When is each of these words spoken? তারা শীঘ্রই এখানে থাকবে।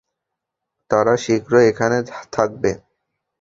তারা 0.91 1.13
শীঘ্রই 1.23 1.65
এখানে 1.71 1.97
থাকবে। 2.33 2.71